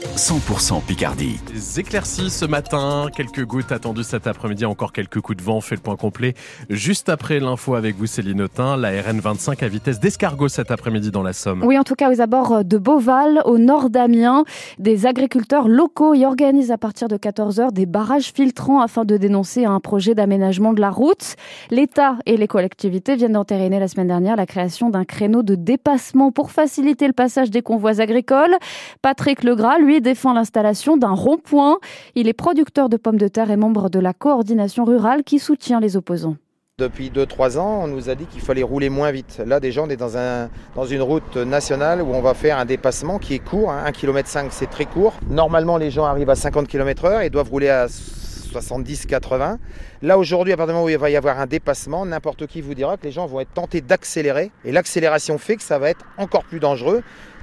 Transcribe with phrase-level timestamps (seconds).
[0.00, 1.38] 100% Picardie.
[1.46, 5.76] Des éclaircies ce matin, quelques gouttes attendues cet après-midi, encore quelques coups de vent, fait
[5.76, 6.34] le point complet.
[6.68, 11.22] Juste après l'info avec vous Céline Autin, la RN25 à vitesse d'escargot cet après-midi dans
[11.22, 11.62] la Somme.
[11.62, 14.42] Oui, en tout cas aux abords de Beauval, au nord d'Amiens,
[14.80, 19.64] des agriculteurs locaux y organisent à partir de 14h des barrages filtrants afin de dénoncer
[19.64, 21.36] un projet d'aménagement de la route.
[21.70, 26.32] L'État et les collectivités viennent d'entériner la semaine dernière la création d'un créneau de dépassement
[26.32, 28.56] pour faciliter le passage des convois agricoles.
[29.00, 31.78] Patrick Legras, lui, défend l'installation d'un rond-point.
[32.14, 35.80] Il est producteur de pommes de terre et membre de la coordination rurale qui soutient
[35.80, 36.36] les opposants.
[36.76, 39.40] Depuis 2-3 ans, on nous a dit qu'il fallait rouler moins vite.
[39.46, 42.64] Là, déjà, on est dans, un, dans une route nationale où on va faire un
[42.64, 43.70] dépassement qui est court.
[43.70, 45.14] 1,5 km, c'est très court.
[45.30, 49.58] Normalement, les gens arrivent à 50 km/h et doivent rouler à 70-80.
[50.02, 52.60] Là, aujourd'hui, à partir du moment où il va y avoir un dépassement, n'importe qui
[52.60, 54.50] vous dira que les gens vont être tentés d'accélérer.
[54.64, 57.02] Et l'accélération fait que ça va être encore plus dangereux.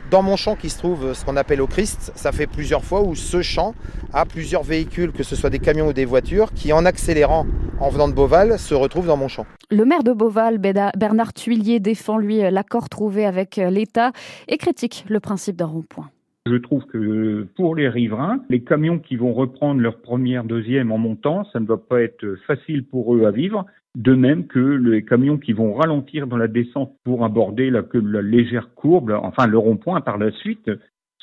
[0.10, 3.02] Dans mon champ qui se trouve ce qu'on appelle au Christ, ça fait plusieurs fois
[3.02, 3.74] où ce champ
[4.14, 7.46] a plusieurs véhicules, que ce soit des camions ou des voitures, qui en accélérant
[7.80, 9.46] en venant de Beauval se retrouvent dans mon champ.
[9.70, 14.12] Le maire de Beauval, Bernard Tuillier, défend lui l'accord trouvé avec l'État
[14.48, 16.10] et critique le principe d'un rond-point.
[16.48, 20.98] Je trouve que pour les riverains, les camions qui vont reprendre leur première, deuxième en
[20.98, 23.66] montant, ça ne va pas être facile pour eux à vivre.
[23.96, 27.84] De même que les camions qui vont ralentir dans la descente pour aborder la,
[28.22, 30.72] légère courbe, enfin le rond-point par la suite,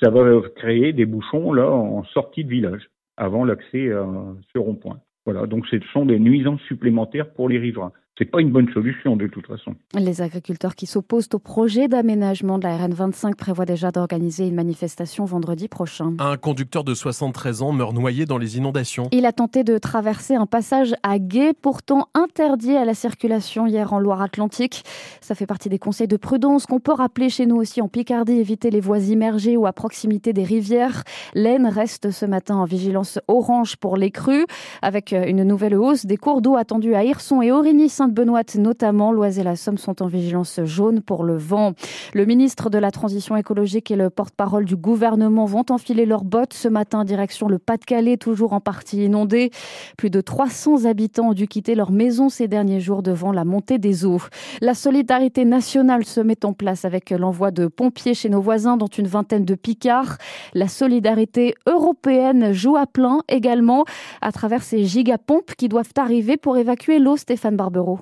[0.01, 4.07] ça va créer des bouchons là en sortie de village avant l'accès à
[4.53, 5.01] ce rond-point.
[5.25, 9.17] Voilà, donc ce sont des nuisances supplémentaires pour les riverains c'est pas une bonne solution
[9.17, 9.75] de toute façon.
[9.95, 15.25] Les agriculteurs qui s'opposent au projet d'aménagement de la RN25 prévoient déjà d'organiser une manifestation
[15.25, 16.15] vendredi prochain.
[16.19, 19.09] Un conducteur de 73 ans meurt noyé dans les inondations.
[19.13, 23.93] Il a tenté de traverser un passage à guet, pourtant interdit à la circulation hier
[23.93, 24.85] en Loire-Atlantique.
[25.21, 28.33] Ça fait partie des conseils de prudence qu'on peut rappeler chez nous aussi en Picardie,
[28.33, 31.05] éviter les voies immergées ou à proximité des rivières.
[31.35, 34.47] L'Aisne reste ce matin en vigilance orange pour les crues,
[34.83, 39.39] avec une nouvelle hausse des cours d'eau attendus à Hirson et Aurigny benoît notamment, l'Oise
[39.39, 41.73] et la Somme sont en vigilance jaune pour le vent.
[42.15, 46.55] Le ministre de la Transition écologique et le porte-parole du gouvernement vont enfiler leurs bottes
[46.55, 49.51] ce matin direction le Pas-de-Calais, toujours en partie inondé.
[49.97, 53.79] Plus de 300 habitants ont dû quitter leur maison ces derniers jours devant la montée
[53.79, 54.21] des eaux.
[54.61, 58.87] La solidarité nationale se met en place avec l'envoi de pompiers chez nos voisins, dont
[58.87, 60.19] une vingtaine de Picards.
[60.55, 63.85] La solidarité européenne joue à plein également
[64.21, 67.98] à travers ces gigapompes qui doivent arriver pour évacuer l'eau, Stéphane Barbero.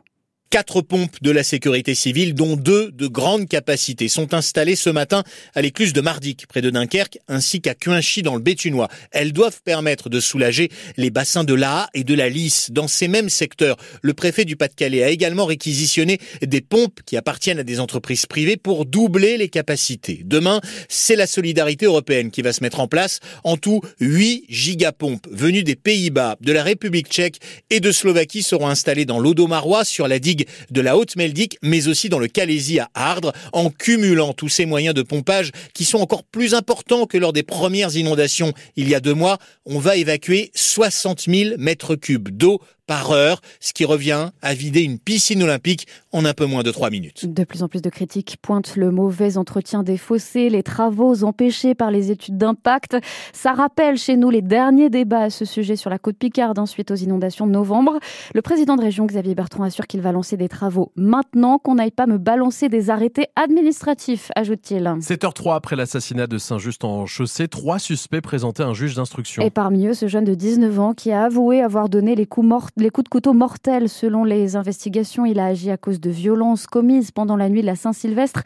[0.48, 5.24] Quatre pompes de la sécurité civile, dont deux de grande capacité, sont installées ce matin
[5.56, 8.86] à l'écluse de Mardic, près de Dunkerque, ainsi qu'à Cuinchy, dans le Béthunois.
[9.10, 12.70] Elles doivent permettre de soulager les bassins de l'Aa et de la Lys.
[12.70, 17.58] Dans ces mêmes secteurs, le préfet du Pas-de-Calais a également réquisitionné des pompes qui appartiennent
[17.58, 20.22] à des entreprises privées pour doubler les capacités.
[20.24, 23.18] Demain, c'est la solidarité européenne qui va se mettre en place.
[23.42, 27.40] En tout, 8 gigapompes venues des Pays-Bas, de la République tchèque
[27.70, 32.08] et de Slovaquie seront installées dans l'Odomarois sur la digue de la Haute-Meldic, mais aussi
[32.08, 36.24] dans le Calaisie à Ardres, en cumulant tous ces moyens de pompage qui sont encore
[36.24, 39.38] plus importants que lors des premières inondations il y a deux mois.
[39.64, 44.82] On va évacuer 60 000 mètres cubes d'eau par heure, ce qui revient à vider
[44.82, 47.26] une piscine olympique en un peu moins de trois minutes.
[47.26, 51.74] De plus en plus de critiques pointent le mauvais entretien des fossés, les travaux empêchés
[51.74, 52.96] par les études d'impact.
[53.32, 56.90] Ça rappelle chez nous les derniers débats à ce sujet sur la côte Picarde ensuite
[56.90, 57.98] aux inondations de novembre.
[58.34, 61.90] Le président de région Xavier Bertrand assure qu'il va lancer des travaux maintenant, qu'on n'aille
[61.90, 64.84] pas me balancer des arrêtés administratifs, ajoute-t-il.
[65.00, 69.42] 7h03 après l'assassinat de Saint-Just en chaussée, trois suspects présentaient un juge d'instruction.
[69.42, 72.46] Et parmi eux, ce jeune de 19 ans qui a avoué avoir donné les coups
[72.46, 73.88] morts les coups de couteau mortels.
[73.88, 77.66] Selon les investigations, il a agi à cause de violences commises pendant la nuit de
[77.66, 78.42] la Saint-Sylvestre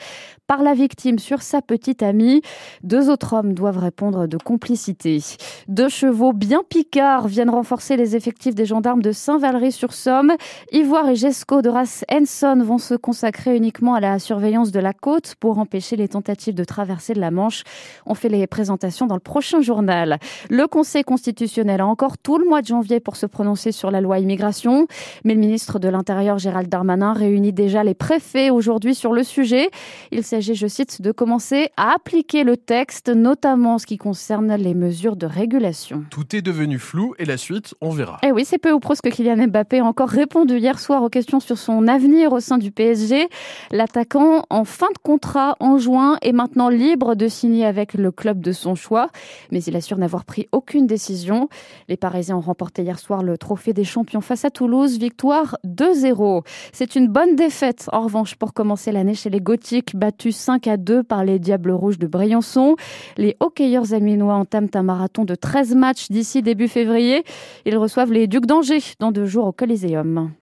[0.47, 2.43] par la victime sur sa petite amie.
[2.83, 5.21] Deux autres hommes doivent répondre de complicité.
[5.69, 10.33] Deux chevaux bien picards viennent renforcer les effectifs des gendarmes de Saint-Valery-sur-Somme.
[10.73, 14.93] Ivoire et Gesco de race Henson vont se consacrer uniquement à la surveillance de la
[14.93, 17.65] côte pour empêcher les tentatives de traversée de la Manche.
[18.07, 20.19] On fait les présentations dans le prochain journal.
[20.51, 24.01] Le Conseil constitutionnel a encore tout le mois de janvier pour se prononcer sur la
[24.01, 24.87] loi immigration.
[25.25, 29.71] Mais le ministre de l'Intérieur, Gérald Darmanin, réunit déjà les préfets aujourd'hui sur le sujet.
[30.13, 34.55] Il s'agit, je cite, de commencer à appliquer le texte, notamment en ce qui concerne
[34.55, 36.05] les mesures de régulation.
[36.11, 38.19] Tout est devenu flou et la suite, on verra.
[38.23, 41.03] Eh oui, c'est peu ou prou ce que Kylian Mbappé a encore répondu hier soir
[41.03, 43.29] aux questions sur son avenir au sein du PSG.
[43.71, 48.41] L'attaquant, en fin de contrat en juin, est maintenant libre de signer avec le club
[48.41, 49.09] de son choix.
[49.53, 51.49] Mais il assure n'avoir pris aucune décision.
[51.89, 55.57] Les Parisiens ont remporté hier soir le trophée des champions champions face à Toulouse, victoire
[55.65, 56.43] 2-0.
[56.73, 60.77] C'est une bonne défaite en revanche pour commencer l'année chez les Gothiques, battus 5 à
[60.77, 62.77] 2 par les Diables Rouges de Briançon.
[63.17, 67.25] Les hockeyeurs aminois entament un marathon de 13 matchs d'ici début février.
[67.67, 70.33] Ils reçoivent les Ducs d'Angers dans deux jours au Coliseum.